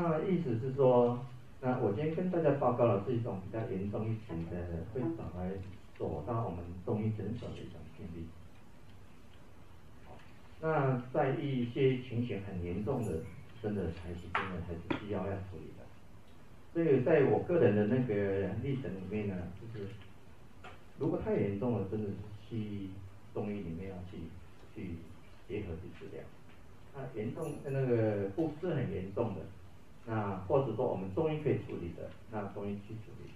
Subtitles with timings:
[0.00, 1.18] 那意思是说，
[1.60, 4.56] 那我今天跟大家报告的是一种比较严重一点的，
[4.94, 5.50] 会找来
[5.98, 8.26] 走到我们中医诊所的一种病例。
[10.60, 13.12] 那在一些情形很严重的，
[13.60, 15.84] 真的还是真的还是需要要处理的。
[16.72, 19.88] 所以在我个人的那个历程里面呢，就是
[20.96, 22.14] 如果太严重了，真的是
[22.48, 22.90] 去
[23.34, 24.18] 中医里面要去
[24.74, 24.94] 去
[25.48, 26.22] 结合去治疗。
[26.94, 29.40] 那严重那个不是很严重的，
[30.78, 33.30] 说我们中医可以处理的，那中医去处理。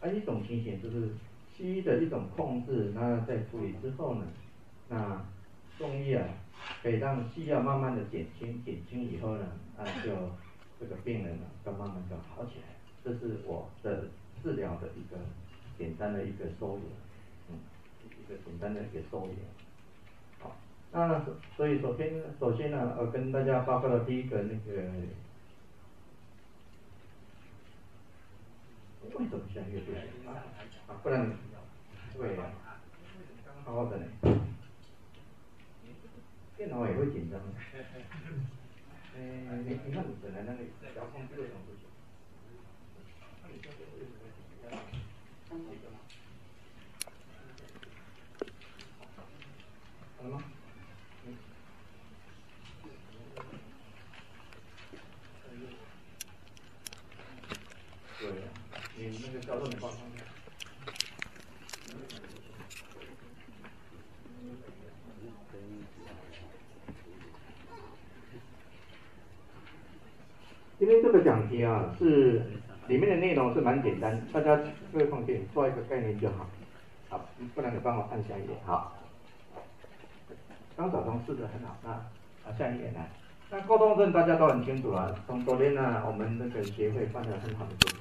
[0.00, 1.10] 而一种情形就是
[1.56, 4.26] 西医的一种控制，那在处理之后呢，
[4.88, 5.24] 那
[5.78, 6.26] 中医啊
[6.82, 9.46] 可以让西药慢慢的减轻，减轻以后呢，
[9.78, 10.10] 啊就
[10.80, 12.74] 这个病人呢就慢慢就好起来。
[13.04, 14.08] 这是我的
[14.42, 15.16] 治疗的一个
[15.78, 16.80] 简单的一个收尾，
[17.48, 17.58] 嗯，
[18.02, 19.28] 一个简单的一个收尾。
[20.40, 20.56] 好，
[20.90, 21.24] 那
[21.56, 24.82] 所以首先首先呢，我跟大家报告的第一个那个，
[29.10, 29.94] 为什么现在越对
[30.26, 30.30] 啊？
[31.02, 31.30] 不然，
[32.16, 32.36] 对，
[33.64, 34.04] 好好的呢。
[36.56, 37.40] 电脑也会紧张。
[39.16, 40.62] 嗯，你你看你本来那个
[40.96, 41.82] 遥控器为什么不行？
[50.16, 50.42] 好了吗？
[51.26, 51.28] 嗯。
[58.20, 58.34] 对呀，
[58.96, 60.24] 你那个交通你放松点。
[70.82, 72.42] 今天这个讲题啊，是
[72.88, 74.56] 里面的内容是蛮简单，大家
[74.92, 76.50] 各位放心，做一个概念就好。
[77.08, 77.24] 好，
[77.54, 78.92] 不然你帮我按下一页，好。
[80.76, 83.08] 刚早上试的很好，那啊下一页来。
[83.48, 88.00] 那过动症大家都很清楚了，从昨天呢，我们那个协会办了很好的作品。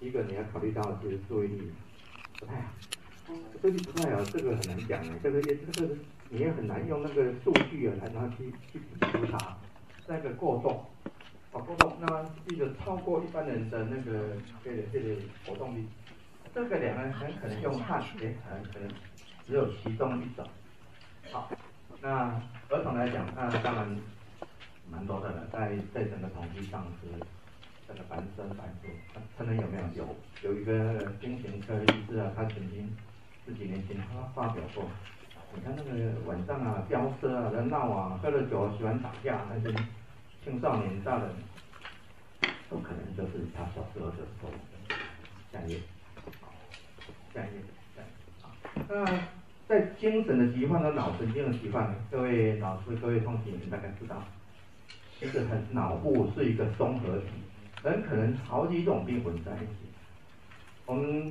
[0.00, 1.72] 第一个你要考虑到就是注意力
[2.40, 2.72] 不太好，
[3.62, 5.94] 注意力不太好，这个很难讲的，这个也这个
[6.30, 9.56] 你也很难用那个数据啊来让它去去评估它。
[10.10, 10.82] 那个过动，
[11.52, 15.16] 啊过动，那一个超过一般人的那个这个这个
[15.46, 15.86] 活动力，
[16.54, 18.88] 这个两个人很可能用汗，也很可能
[19.46, 20.46] 只有其中一种。
[21.32, 21.50] 好。
[22.00, 23.98] 那儿童来讲，那当然
[24.88, 27.08] 蛮多的了，在在整个统计上是
[27.88, 28.88] 这个百分之百数。
[29.36, 30.06] 他能有没有？
[30.42, 32.88] 有有一个精神科医师啊，他曾经
[33.44, 34.88] 十几年前他发表过，
[35.56, 39.76] 你看那个晚上啊飙车啊在闹啊，喝了酒喜欢打架那些
[40.48, 41.28] 青少年大人，
[42.70, 44.48] 都可能就是他小时候的时候。
[45.52, 45.78] 下一页，
[47.34, 47.60] 下一页，
[47.94, 49.20] 下一页，那。
[49.68, 54.16] 在精神的疾患和脑神经的疾患，各位老师、各位同学，你们大概知道，
[55.18, 57.26] 其实很脑部是一个综合体，
[57.82, 59.74] 很可能好几种病混在一起。
[60.86, 61.30] 我们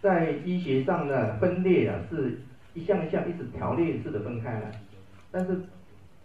[0.00, 2.40] 在医学上的分裂啊，是
[2.72, 4.80] 一项一项一直条列式的分开来，
[5.32, 5.60] 但是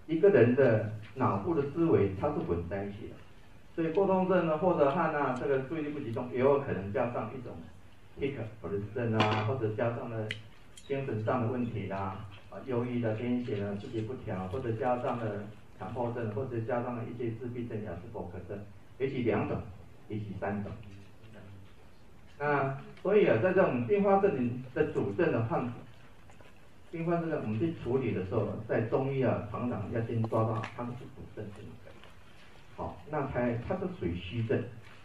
[0.08, 3.16] 一个人的脑部的思维它是混在一起的，
[3.76, 7.54] 所以过动症呢，或者汉啊，这个注意力不集中，也有可能加上一种
[8.20, 10.28] tic 或者是症啊，或者加上了。
[10.88, 15.44] 精神上的问题啦，啊，忧郁的、癫痫的、自己不调，或者加上了
[15.78, 18.58] 强迫症，或者加上了一些自闭症、亚斯伯格症，
[18.98, 19.58] 也许两种，
[20.08, 20.72] 也许三种。
[22.40, 25.70] 那所以啊，在这种并发症的主症的患，
[26.92, 31.92] 并发症的我们去处理的时候，在中医啊，常常要先抓到它是主症是哪个。
[32.76, 34.58] 好，那才它是属于虚症、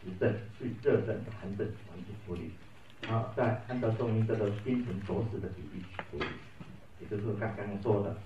[0.05, 2.53] 实症、属于热症、寒症，我们去处理。
[3.09, 6.27] 好，再按照中医这个精神着实的比例去处理，
[7.01, 8.17] 也就是刚刚说的，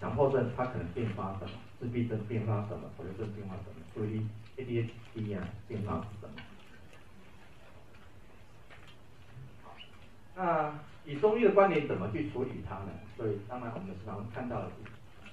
[0.00, 6.28] 强迫症它可能并发什么，自闭症并发什么，或者是并发什么，注意 ADHD 啊并发什么？
[9.62, 9.74] 好，
[10.34, 10.72] 那
[11.04, 12.90] 以中医的观点怎么去处理它呢？
[13.16, 14.68] 所以当然我们常常看到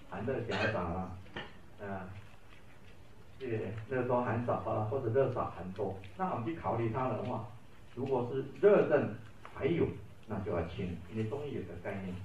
[0.09, 1.17] 寒热夹杂啊，
[1.81, 2.09] 啊，
[3.39, 3.47] 这
[3.89, 7.47] 热多寒少啊，或者热少寒多，那我们去考虑它的话。
[7.95, 9.13] 如果是热症
[9.53, 9.85] 还有，
[10.27, 12.15] 那就要清，因为中医有个概念，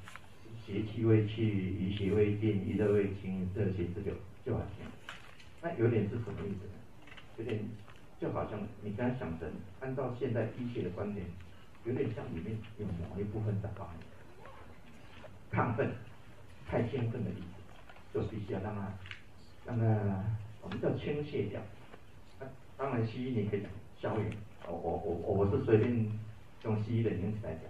[0.65, 4.15] 邪气未去，余邪未尽，余热未清，热邪自留，
[4.45, 4.87] 就要清。
[5.63, 6.75] 那有点是什么意思呢？
[7.39, 7.59] 有点
[8.21, 11.27] 就好像你刚才想成，按照现代医学的观点，
[11.85, 13.87] 有点像里面有某一部分在发
[15.53, 15.93] 亢奋，
[16.69, 18.93] 太兴奋的意思，就必须要让它，
[19.67, 19.85] 让它
[20.63, 21.61] 我们叫倾泻掉。
[22.77, 23.71] 当然西医你可以讲
[24.01, 24.33] 消炎。
[24.67, 26.11] 我我我我是随便
[26.65, 27.63] 用西医的名词来讲，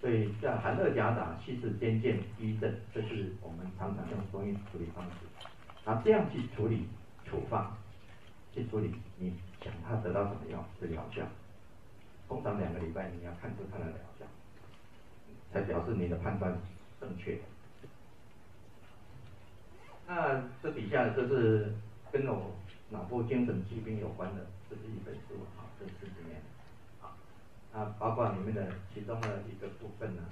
[0.00, 5.16] 所以像寒热夹杂、气滞坚健、瘀症，这是我们常常用中医处理方式。
[5.84, 6.86] 那这样去处理
[7.24, 7.76] 处方，
[8.54, 11.26] 去处理，你想他得到什么药的疗效，
[12.28, 14.26] 通常两个礼拜你要看出他的疗效，
[15.52, 16.56] 才表示你的判断
[17.00, 17.38] 正确。
[20.06, 21.72] 那这底下就是
[22.12, 22.54] 跟我
[22.90, 26.40] 脑部精神疾病有关的，这是一本书啊，这十几年，
[27.02, 27.16] 啊，
[27.72, 30.22] 那，包括里面的其中的一个部分呢，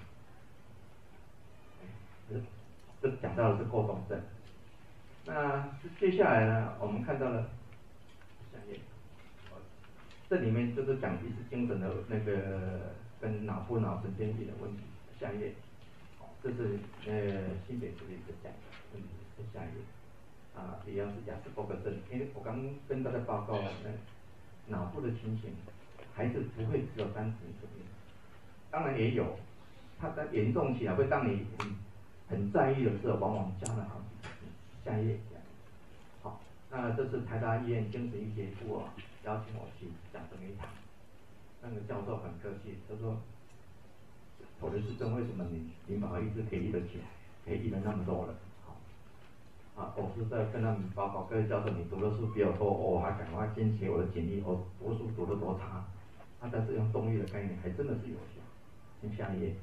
[3.03, 4.21] 这讲到的是过动症。
[5.27, 5.69] 那
[6.01, 7.47] 接下来呢，我们看到了，
[10.29, 14.83] 这里面就是讲的是精神的那个跟脑部脑神经里的问题。
[15.21, 15.53] 下一页，
[16.43, 18.59] 这是呃新北市的一个讲的
[18.93, 19.09] 问题。
[19.55, 19.81] 下一页，
[20.57, 25.55] 啊，比方是亚斯伯格症，因为我刚跟大家报告了，那脑部的情形，
[26.15, 27.87] 孩子不会只有单纯这边，
[28.71, 29.39] 当然也有，
[30.01, 31.77] 它的严重起来会让你很
[32.29, 34.45] 很在意的时候，往往加了好几次。
[34.85, 35.19] 下一页，
[36.23, 36.41] 好，
[36.71, 38.93] 那这是台大医院精神医学部啊，
[39.27, 40.69] 邀请我去讲这么一堂，
[41.61, 43.19] 那个教授很客气，他说，
[44.61, 47.05] 妥瑞氏症为什么你你把它一直可以医得起来，
[47.45, 48.35] 可以医了那么多了？
[49.75, 55.85] 啊，我是在跟他们报告，各位教授，你读的书比较多，我还赶快先写我的简历，我读书读得多差，
[56.41, 58.41] 啊，但是用中医的概念还真的是有效。
[59.01, 59.57] 请下一页，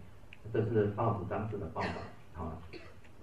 [0.52, 2.60] 这是报纸当时的报道，啊，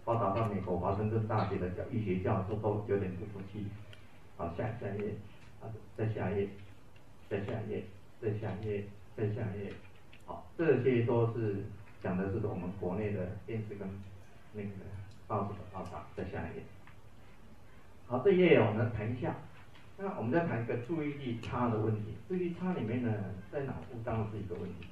[0.06, 3.66] 报道到美国华盛顿大学的教医学教授都有点不服气。
[4.36, 5.14] 好，下下一页，
[5.60, 6.48] 啊，再下一页，
[7.28, 7.84] 再下一页，
[8.20, 8.84] 再下一页，
[9.16, 9.72] 再下一页，
[10.26, 11.64] 好，这些都是
[12.02, 13.88] 讲的是我们国内的电视跟
[14.54, 14.68] 那个
[15.26, 16.62] 报纸的报道，再下一页。
[18.06, 19.34] 好，这页我们谈一下。
[20.02, 22.14] 那我们再谈一个注意力差的问题。
[22.26, 23.12] 注意力差里面呢，
[23.52, 24.86] 在脑部当然是一个问题。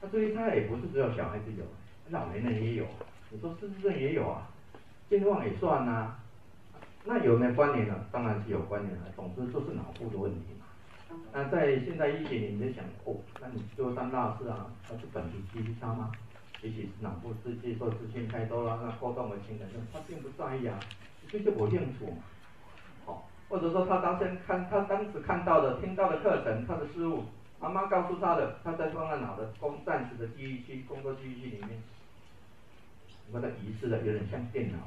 [0.00, 1.64] 那注意力差也不是只有小孩子有，
[2.08, 2.86] 老年人也有。
[3.30, 4.48] 你说失智症也有啊，
[5.10, 6.18] 健忘也算啊。
[7.06, 7.94] 那有没有关联呢？
[8.10, 9.10] 当然是有关联的。
[9.14, 10.66] 总之都是脑部的问题嘛。
[11.32, 16.10] 那在现在医学里面想，哦，那你就当大事啊，那是本体记忆差吗？
[16.62, 20.80] 也许是脑部刺激受资讯太多了，那过动的情感他并不在意啊，
[21.30, 22.16] 这就不清楚嘛。
[23.48, 27.22] 或者说他当时看他当时看到的、听到的课程，他的失误，
[27.60, 31.80] 妈妈告诉他的，他在放在脑的工暂时的记忆区、工作记忆区里面，
[33.32, 34.78] 把它遗失了，有点像电脑，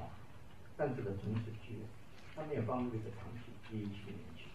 [0.77, 1.75] 暂时的存取区，
[2.39, 4.47] 他没有放入一个长期记忆区里面去，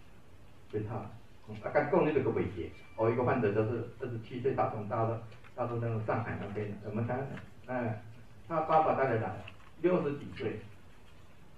[0.71, 5.15] 所以他，啊，刚讲那个个威胁，我一个患者就是二十七岁，他从大陆，
[5.55, 7.29] 大陆那个上海那边的，我们谈，
[7.67, 8.03] 哎，
[8.49, 9.37] 他爸爸带来的，
[9.83, 10.59] 六十几岁，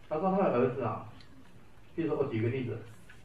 [0.08, 1.06] 他说他的儿子啊。
[1.94, 2.76] 比如说我举个例子，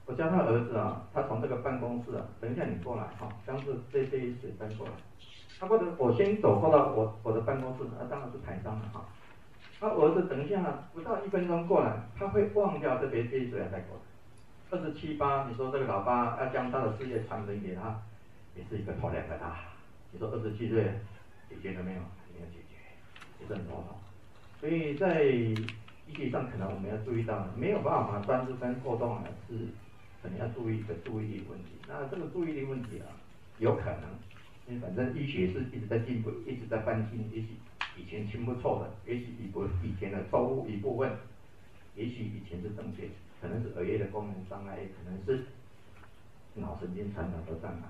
[0.05, 4.93] 我叫他儿子啊，他从这个办公室啊，等一下你过来哈，将是这这一水搬过来，
[5.59, 9.03] 他或者我先走过到我我的办公室，那当然是台上的哈，
[9.81, 10.63] 他儿子等一下
[10.93, 14.01] 不到一分钟过来，他会忘掉这边这一水带过来。
[14.69, 17.99] 二十七八，你说这个老爸要将他的事业传承给他，
[18.55, 19.59] 也是一个头两个大。
[20.11, 20.83] 你说二十七岁
[21.49, 21.99] 解决了没有？
[22.33, 22.77] 没有解决，
[23.41, 23.97] 也是很头痛。
[24.59, 25.25] 所以在。
[26.13, 29.55] 实际上，可能我们要注意到，没有办法专注跟过动啊，是
[30.21, 31.69] 可能要注意一个注意力问题。
[31.87, 33.07] 那这个注意力问题啊，
[33.59, 34.03] 有可能，
[34.67, 37.19] 因为反正医学是一直在进步，一直在翻新。
[37.31, 37.55] 也许
[38.01, 41.11] 以前挺不错的，也许以不以前的错误一部分，
[41.95, 43.07] 也许以前是正确，
[43.39, 45.45] 可能是耳叶的功能障碍，也可能是
[46.55, 47.83] 脑神经传导的障碍。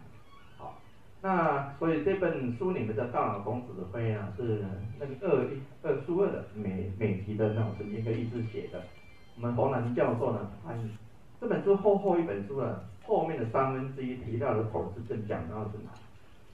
[0.57, 0.77] 好
[1.21, 4.65] 那所以这本书里面的大脑公指挥啊，是
[4.99, 5.47] 那个二
[5.83, 8.83] 二书二的美美籍的那种神经科医师写的。
[9.37, 10.89] 我们洪兰教授呢翻译
[11.39, 15.91] 这本书厚厚一本书呢，后面的三分之一提到的妥瑞氏症讲到是哪？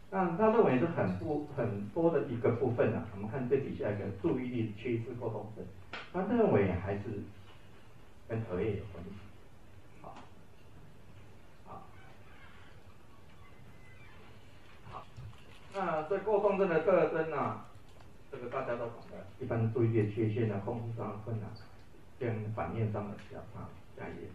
[0.10, 3.06] 那他认为是很不很多的一个部分啊。
[3.14, 5.66] 我们看最底下一个注意力缺失过动症，
[6.14, 7.04] 他认为还是
[8.28, 9.12] 跟额叶有关系。
[15.74, 17.62] 那这过动症的特征呢？
[18.32, 21.48] 这个大家都懂的，一般注意力缺陷啊，控制上的困难，
[22.20, 23.70] 跟反应上的比较差。
[23.96, 24.28] 下一页。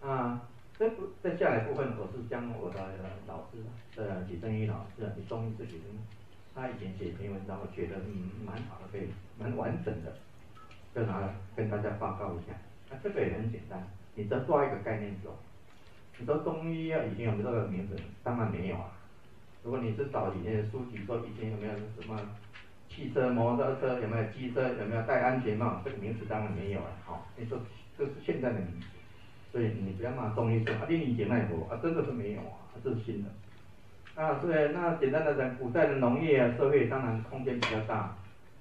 [0.00, 2.78] 啊，这部再下来部分，我是将我的
[3.26, 3.58] 老师
[3.96, 5.86] 呃，李正宇老师，你中医这几年，
[6.54, 10.12] 他以前写一篇文章，我觉得嗯蛮好的，可以蛮完整的，
[10.94, 12.56] 就拿来跟大家报告一下。
[12.90, 15.38] 那这个也很简单，你只要抓一个概念走。
[16.18, 17.96] 你说中医啊，以前有没有这个名字？
[18.22, 18.92] 当然没有啊。
[19.62, 22.18] 如果你是找以前的书籍，说以前有没有什么
[22.88, 26.90] 汽车、摩托车，有没有机车，有没有戴安全帽，这个名词当然没有了。
[27.04, 27.58] 好，你说
[27.96, 28.86] 这是现在的名词，
[29.52, 33.28] 所以你不要骂中医说啊，你以前那多啊，真的是没有啊，这是新的。
[34.20, 38.16] 啊，所以那简单的讲，古代的农业啊，社会当然空间比较大，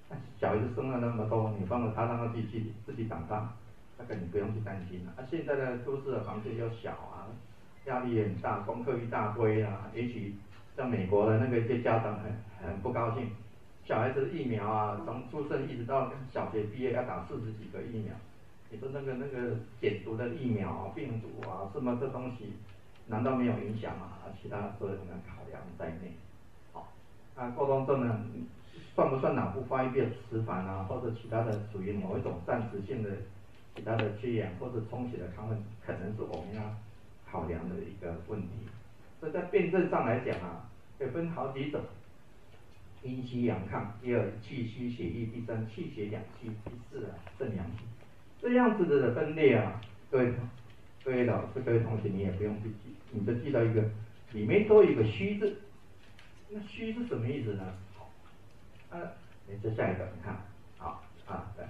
[0.10, 3.54] 那小孩子生了那么多，你放了他让他自己自己长大，
[3.98, 5.14] 那个你不用去担心了。
[5.16, 7.32] 啊，现在的都市的房子又小啊。
[7.86, 10.36] 压力也很大，功课一大堆啊，也许
[10.78, 12.32] 像美国的那个一些家长很
[12.64, 13.32] 很不高兴，
[13.84, 18.14] 小孩子疫苗啊，从出生一直到小学毕业要打四十几个疫苗，
[18.74, 22.54] 你说那个那个减毒的疫苗啊，病毒啊，什么这东西，
[23.06, 24.14] 难道没有影响吗？
[24.24, 26.14] 啊，其他所有的考量在内，
[26.72, 26.88] 好，
[27.36, 28.26] 那过动症呢，
[28.96, 33.10] 算不算脑部发育比较迟缓啊，或者其他的属于某一种暂时性的
[33.76, 36.64] 其他的缺氧或者充血的亢奋，可能是我们要
[37.30, 38.48] 考量的一个问题。
[39.20, 41.82] 所以在辨证上来讲啊，会分好几种：
[43.04, 47.84] 阴虚阳亢，第二气虚血瘀，第三气血两虚，第四啊肾阳虚。
[48.42, 49.80] 这样子的分裂啊，
[50.10, 50.34] 各位
[51.04, 53.84] 各位老师、各位同学，你也不用去记，你就记到一个
[54.32, 55.62] 里面都有一个虚字。
[56.50, 57.64] 那虚是什么意思呢？
[57.96, 58.10] 好，
[58.90, 58.98] 啊，
[59.48, 60.36] 你接下一个，你看，
[60.78, 61.66] 好啊，对。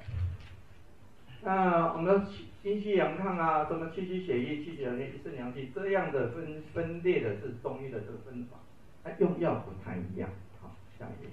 [1.43, 2.25] 那我们
[2.63, 8.57] 阴虚阳亢啊，什么气虚血瘀、气血两虚、肾阳虚，这样的分分裂的是中医的这个分法，
[9.03, 10.29] 它用药不太一样。
[10.61, 11.29] 好，下一页。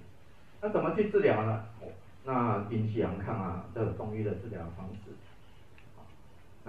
[0.60, 1.64] 那怎么去治疗呢？
[2.24, 5.12] 那阴虚阳亢啊，这中医的治疗方式。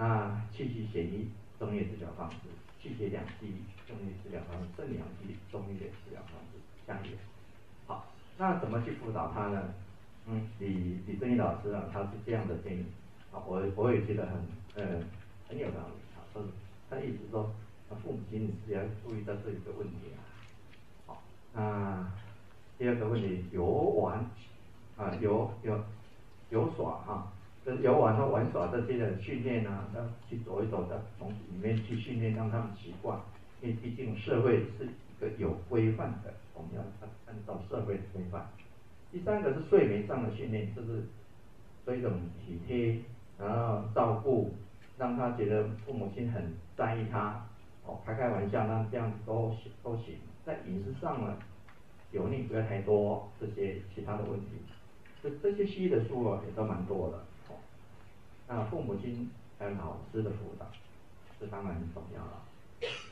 [0.00, 1.28] 那气虚血瘀，
[1.58, 2.36] 中医治疗方式；
[2.80, 3.52] 气血两虚，
[3.86, 6.58] 中医治疗方式；肾阳虚，中医的治疗方式。
[6.86, 7.18] 下一页。
[7.86, 8.06] 好，
[8.38, 9.74] 那怎么去辅导他呢？
[10.26, 12.86] 嗯，李李正义老师啊，他是这样的建议。
[13.30, 14.40] 啊，我我也觉得很，
[14.76, 15.04] 呃，
[15.46, 16.24] 很有道理啊。
[16.32, 16.40] 他
[16.88, 17.52] 他一直说，
[17.90, 20.18] 他父母亲是要注意到这一个问题啊。
[21.08, 22.10] 好，那
[22.78, 24.18] 第二个问题，游玩
[24.96, 25.78] 啊，游游
[26.48, 27.30] 游耍哈，
[27.76, 33.18] 游玩和玩耍这些的训练啊，要去走一走的，从里面去训练，让他们习惯。
[33.62, 38.46] 因为毕竟社会是一个有规范的，我们要按按照社会的规范。
[39.12, 41.04] 第三个是睡眠上的训练，就是
[41.84, 42.12] 这一种
[42.44, 43.00] 体贴。
[43.38, 44.52] 然后照顾，
[44.98, 47.42] 让他觉得父母亲很在意他，
[47.86, 50.16] 哦，开开玩笑，那这样都行都行。
[50.44, 51.38] 在饮食上呢，
[52.12, 54.46] 油腻不要太多，这些其他的问题，
[55.22, 57.24] 这这些西医的书啊也都蛮多的，
[58.50, 60.66] 那父母亲还有老师的辅导，
[61.38, 62.42] 这当然很重要了。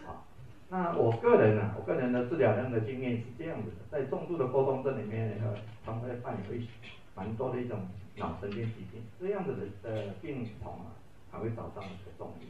[0.04, 0.26] 好，
[0.68, 5.54] 那我个人呢，我个人的治疗上的经验是这样子的，在重度的过动症里面，呃，
[5.86, 6.68] 常会伴有一
[7.14, 7.78] 蛮多的一种。
[8.20, 10.90] 脑神经疾病这样子的呃病童啊，
[11.30, 12.46] 还会找上一个中医。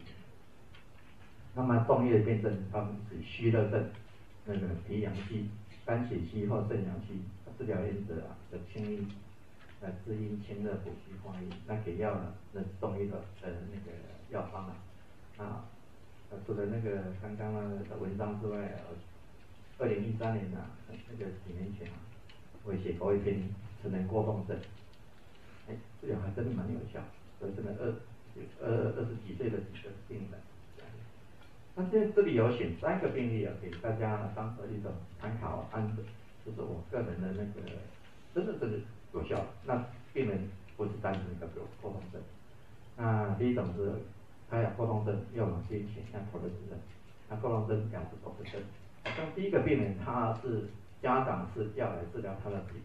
[1.54, 3.84] 那么中医的辨证，他们是虚热症，
[4.46, 5.44] 那个脾阳虚、
[5.84, 7.20] 肝血虚或肾阳虚，
[7.58, 9.02] 治疗原则啊，的清热，
[9.80, 11.48] 呃滋阴清热补虚化瘀。
[11.66, 13.96] 那给药呢，那中医的呃那个
[14.30, 14.76] 药方啊，
[15.38, 15.64] 啊，
[16.46, 18.94] 除了那个刚刚的文章之外，呃
[19.78, 21.96] 二零一三年呢、啊，那个几年前啊，
[22.64, 23.36] 我写过一篇
[23.82, 24.56] 《成人过动症》。
[25.68, 26.98] 哎，治疗还真的蛮有效，
[27.38, 27.94] 所以真的二
[28.60, 30.40] 二二十几岁的几个病人，
[31.74, 36.02] 那现在这里有选三个病例啊，给大家当做一种参考案子，
[36.46, 37.68] 就是我个人的那个，
[38.34, 38.78] 真的真的
[39.12, 39.44] 有效。
[39.64, 42.20] 那病人不是单纯的有过动症，
[42.96, 43.92] 那第一种是
[44.50, 46.78] 他有过动症，又有些潜像妥瑞氏症，
[47.28, 48.60] 那过动症两个都是症。
[49.04, 50.68] 像第一个病人，他是
[51.00, 52.76] 家长是要来治疗他的病。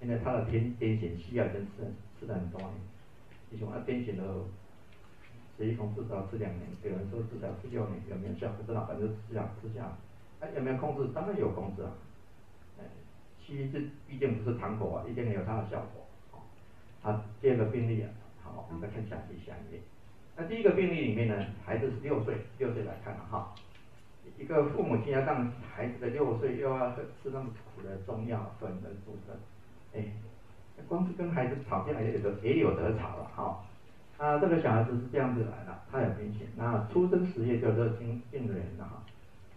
[0.00, 1.82] 现在他的癫癫痫需要跟吃
[2.18, 2.72] 吃了很多年，
[3.50, 4.22] 你说他癫痫的
[5.56, 9.90] 吃一控至少吃两年，有人说至少吃六年，有没有效不知道，反正吃下吃下，
[10.38, 11.10] 哎有没有控制？
[11.12, 11.90] 当然有控制啊，
[13.48, 16.04] 其实这毕竟不是糖果啊，一定有它的效果。
[16.30, 16.44] 好，
[17.00, 18.10] 好，第二个病例啊，
[18.44, 19.80] 好，我们再看下一下一页。
[20.36, 23.54] 那第一个病例里面呢，孩子是六岁，六岁来看了哈，
[24.38, 29.34] 一个父母亲要让孩子的六岁又要吃那么苦的中药，粉的注射。
[29.94, 30.04] 哎，
[30.86, 33.64] 光是跟孩子吵架也有也有得吵了哈。
[34.18, 39.02] 啊，这个小孩子是这样子来的，他很明显，那出生时也就热经病人了哈。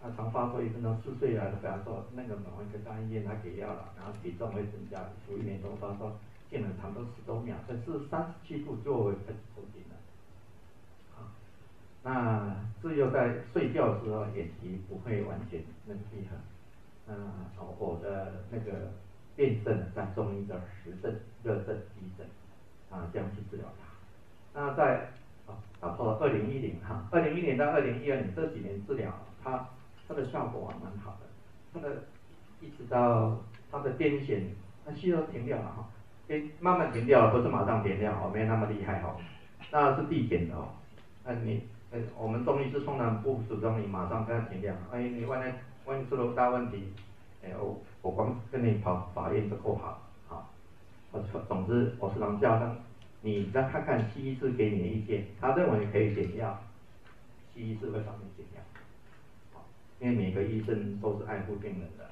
[0.02, 6.12] 他常发作一分钟四岁来的，比方说那个某一个大医院他给药了，然后体重会增加，属于严重发作，
[6.50, 9.94] 病人长到十多秒，但是三十七度就会开始抽筋了。
[11.16, 11.30] 啊，
[12.02, 16.36] 那只有在睡觉的时候眼皮不会完全那个闭合。
[17.08, 17.30] 嗯，
[17.78, 18.90] 我的那个。
[19.34, 21.10] 辨证在中医的实证、
[21.42, 22.26] 热症、急诊
[22.90, 23.88] 啊，这样去治疗它。
[24.52, 25.08] 那在
[25.46, 29.10] 啊，打错了，二零一零哈，二零一零到二零一二年这几年治疗，
[29.42, 29.66] 它
[30.12, 31.26] 它的效果还蛮好的。
[31.72, 32.04] 它的
[32.60, 33.40] 一直到
[33.70, 34.42] 它的癫痫，
[34.84, 35.88] 它吸都停掉了哈，
[36.28, 39.16] 诶，慢慢停掉了，不是马上停掉哦，没那么厉害哦，
[39.70, 40.68] 那是递减的哦。
[41.24, 45.52] 那你呃，我们中医是通常不主张你马上跟它停掉，万一你万一
[45.86, 46.92] 万一出了大问题，
[47.42, 47.80] 哎我。
[48.02, 50.50] 我光跟你跑法院就够好，好，
[51.12, 52.74] 我总之我是能叫他，
[53.20, 56.58] 你再看看西医是给你的意见，他认为可以减药，
[57.54, 58.81] 西医是会帮你减药，
[60.02, 62.02] 因为每个医生都是爱护病人的。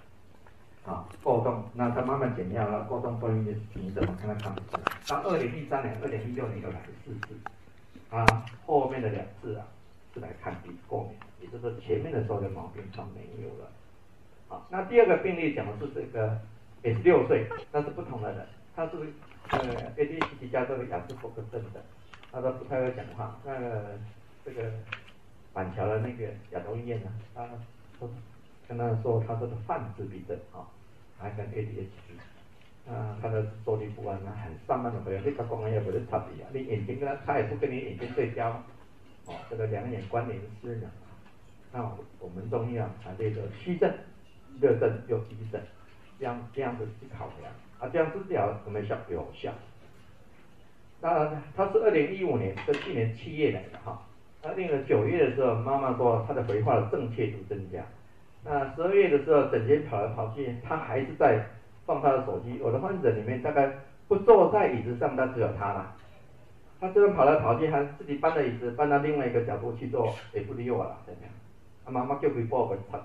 [0.91, 3.45] 啊，过动，那他慢慢减药了，过动不孕
[3.75, 4.83] 你怎么看他看不出来？
[5.07, 7.35] 到二零一三年、二零一六年又来了四次，
[8.09, 8.25] 啊，
[8.65, 9.67] 后面的两次啊
[10.15, 13.71] 是来看鼻过敏，也就是说前面的时候的毛病都没有了。
[14.49, 16.41] 好，那第二个病例讲的是这个
[16.83, 18.93] 也是六岁，但是不同的人，他是
[19.51, 21.85] 呃 ADHD 加这个亚斯伯格症的，
[22.33, 23.39] 他都不太会讲话。
[23.45, 23.99] 那个
[24.47, 24.73] 这个
[25.53, 27.47] 板桥的那个亚东医院呢，他
[28.01, 28.11] 说。
[28.69, 30.63] 跟他说，他这个犯自闭症啊，
[31.19, 38.51] 还跟 ADHD，啊，他的坐立不安，很散漫的朋友，你他光也不是差别啊，你眼睛跟他，他也不跟你眼睛对焦，
[39.27, 40.89] 哦，这个两眼关联失调，
[41.73, 41.83] 那
[42.21, 43.93] 我们中医啊，啊这个虚症、
[44.61, 45.61] 热症又急症，
[46.21, 48.97] 这样这样子去考量，啊，这样治疗有没有效？
[49.09, 49.53] 有效。
[51.01, 54.01] 那他是二零一五年，是去年七月来的哈，
[54.43, 57.81] 那那个九月的时候，妈妈说他的回话的正确度增加。
[58.43, 61.45] 那十二月的时候，整天跑来跑去，他还是在
[61.85, 62.59] 放他的手机。
[62.63, 63.71] 我的患者里面，大概
[64.09, 65.95] 不坐在椅子上，他只有他了。
[66.81, 71.31] 他这边跑来跑去，还自己搬了椅子搬到另外一个角度去坐，也不理我了，怎么样？
[71.85, 72.99] 他妈妈就会抱回他。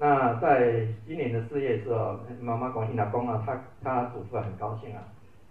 [0.00, 5.02] 那在今年的四月的时候，妈妈讲伊老公啊，他他祖父很高兴啊，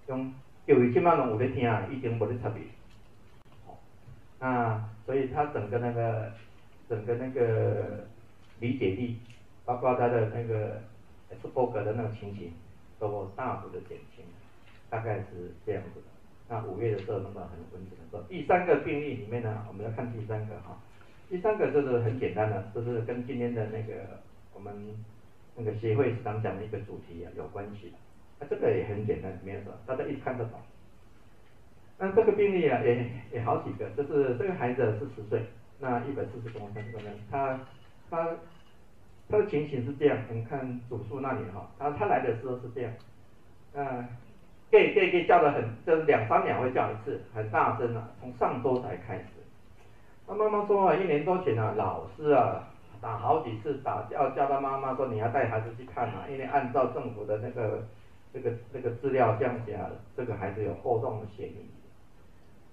[0.07, 0.31] 用
[0.67, 2.61] 有一千万人有在听啊，已经无在差别。
[4.39, 6.31] 那所以他整个那个。
[6.89, 8.07] 整个那个
[8.61, 9.17] 理解力，
[9.65, 10.81] 包括他的那个
[11.41, 12.53] 斯伯格的那个情形，
[12.97, 14.23] 都大幅的减轻，
[14.89, 16.05] 大概是这样子的。
[16.47, 20.81] 那五月的时候，那么很稳定的时候，第三个病例里面呢，我们要看第三个哈，
[21.27, 24.21] 第三个就是很简单的，就是跟今天的那个
[24.53, 24.73] 我们
[25.57, 27.97] 那个协会时常讲的一个主题啊有关系的。
[28.39, 30.57] 那这个也很简单，没有什么，大家一看得懂。
[31.99, 35.41] 那这个病例啊，也也好几个，就是这个孩子是十岁。
[35.79, 37.59] 那一百四十公分，这个呢，他
[38.09, 38.29] 他
[39.29, 42.91] 他的情形是这样，你看主诉那里哈，他他来的时候是这样，
[43.73, 44.07] 嗯，
[44.71, 49.25] 给给给叫的很，就是两三秒会叫一次，很大声啊，从上周才开始。
[50.25, 52.67] 他妈妈说啊，一年多前啊，老师啊
[52.99, 57.85] 打好几次打叫叫他妈妈说你要带孩子去看啊，因为按照政府的那个
[58.33, 61.69] 这个这个资料这样写啊，这个孩子有过重的嫌疑。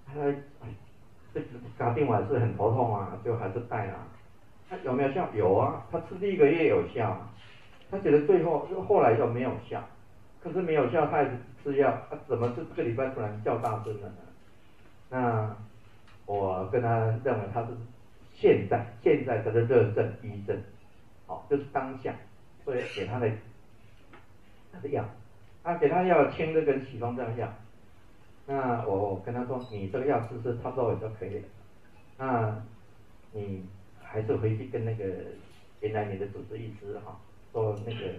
[0.07, 0.21] 他
[0.67, 0.75] 哎。
[1.35, 1.41] 这
[1.77, 4.07] 打电话是很头痛啊，就还是带啊。
[4.71, 5.29] 他有没有效？
[5.35, 7.29] 有啊，他吃第一个月有效，
[7.91, 9.83] 他觉得最后又后来就没有效，
[10.41, 11.31] 可是没有效，他还是
[11.65, 14.15] 吃药，他怎么这这个礼拜突然叫大声了呢？
[15.11, 15.57] 那
[16.25, 17.71] 我跟他认为他是
[18.33, 20.57] 现在现在他的热症、瘀症，
[21.27, 22.15] 好，就是当下，
[22.65, 23.29] 所以给他的
[24.73, 25.05] 他的药，
[25.65, 27.53] 他给他药清热跟痞风这样药。
[28.47, 31.49] 那我跟他说，你这个药试试，差不多也就可以了。
[32.19, 32.63] 那
[33.33, 33.65] 你
[34.03, 35.05] 还是回去跟那个
[35.81, 37.19] 原来你的主治医师哈，
[37.53, 38.13] 说那个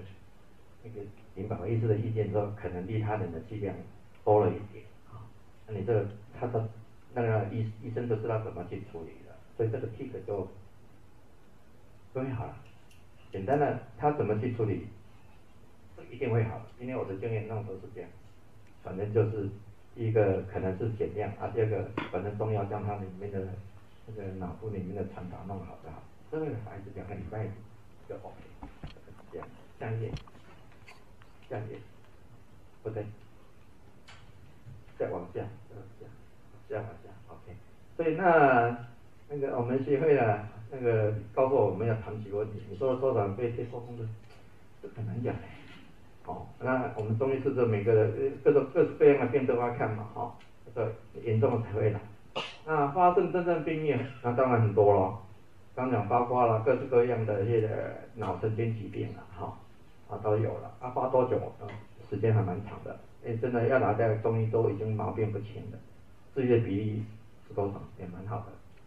[0.84, 1.02] 那个
[1.36, 3.76] 林宝医师的意见，说可能利他人的剂量
[4.24, 5.22] 多了一点啊。
[5.68, 6.08] 那你这个
[6.40, 6.68] 他的
[7.14, 10.48] 那个医医生都知道怎么去处理的，所以这个 tick 就
[12.16, 12.58] 终于好了。
[13.32, 14.88] 简单的，他怎么去处理，
[16.10, 16.60] 一定会好。
[16.80, 18.10] 今天我的经验弄都是这样，
[18.82, 19.48] 反正就是。
[19.96, 23.40] 第一个可能是减量啊，第二个反正中药将它里面的
[24.06, 26.04] 那个脑部里面的传导弄好就好。
[26.30, 27.48] 这个孩子两个礼拜
[28.10, 28.36] 就 OK，
[29.32, 29.48] 这样
[29.80, 30.12] 下一页，
[31.50, 31.78] 下一页，
[32.84, 33.06] 不对，
[35.00, 36.06] 再往下，再往下，
[36.68, 37.56] 再往下，OK。
[37.96, 38.78] 所以那
[39.30, 44.06] 那个我们协会啊，那个告诉我们要谈几个问题，你说多少被贴错工资，
[44.94, 45.34] 很难讲。
[46.26, 50.36] 好，那我们中医是这每个人各种各式各样的病都要看嘛，哈，
[50.66, 50.92] 这个
[51.24, 52.00] 严重的才会来。
[52.66, 55.22] 那发生真正病变， 那当然很多咯。
[55.76, 57.68] 刚讲包括了各式各样的这个
[58.16, 59.56] 脑神经疾病了，哈，
[60.10, 60.74] 啊都有了。
[60.80, 61.38] 啊，发多久？
[61.38, 61.70] 啊，
[62.10, 62.98] 时间还蛮长的。
[63.24, 65.78] 哎，真的要拿在中医都已经毛病不清的，
[66.34, 67.06] 治愈的比例
[67.48, 67.74] 是多少？
[68.00, 68.46] 也蛮好的。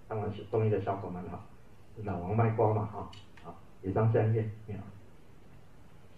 [0.09, 1.41] 当然是中医的效果蛮好，
[2.03, 3.09] 老王卖瓜嘛，哈。
[3.45, 4.83] 好，以上三页，你好。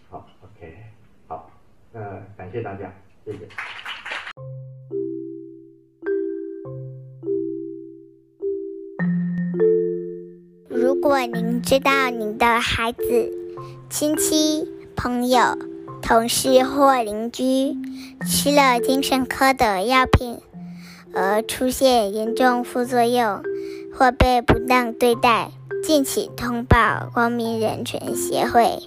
[0.09, 1.00] 好，OK。
[1.93, 2.93] 呃，感谢大家，
[3.25, 3.39] 谢谢。
[10.69, 13.03] 如果您知道您的孩子、
[13.89, 15.59] 亲戚、朋友、
[16.01, 17.77] 同事或邻居
[18.25, 20.39] 吃了精神科的药品
[21.13, 23.43] 而出现严重副作用
[23.93, 25.51] 或被不当对待，
[25.83, 28.79] 敬请通报光明人权协会。